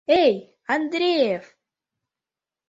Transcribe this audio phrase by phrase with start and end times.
[0.19, 0.33] Эй,
[0.73, 1.45] Андреев!